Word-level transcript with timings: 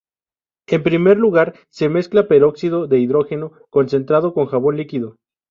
En 0.67 0.81
primer 0.81 1.15
lugar 1.19 1.53
se 1.69 1.87
mezcla 1.87 2.27
peróxido 2.27 2.87
de 2.87 2.97
hidrógeno 2.97 3.51
concentrado 3.69 4.33
con 4.33 4.47
jabón 4.47 4.77
líquido. 4.77 5.17